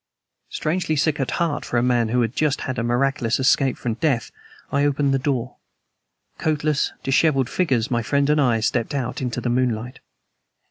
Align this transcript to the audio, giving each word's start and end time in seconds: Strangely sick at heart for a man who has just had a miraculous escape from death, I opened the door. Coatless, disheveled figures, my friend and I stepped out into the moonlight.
Strangely 0.49 0.95
sick 0.95 1.19
at 1.19 1.29
heart 1.37 1.63
for 1.63 1.77
a 1.77 1.83
man 1.83 2.09
who 2.09 2.19
has 2.23 2.31
just 2.31 2.61
had 2.61 2.79
a 2.79 2.83
miraculous 2.83 3.39
escape 3.39 3.77
from 3.77 3.93
death, 3.93 4.31
I 4.71 4.83
opened 4.83 5.13
the 5.13 5.19
door. 5.19 5.57
Coatless, 6.39 6.91
disheveled 7.03 7.51
figures, 7.51 7.91
my 7.91 8.01
friend 8.01 8.27
and 8.31 8.41
I 8.41 8.61
stepped 8.61 8.95
out 8.95 9.21
into 9.21 9.39
the 9.41 9.49
moonlight. 9.49 9.99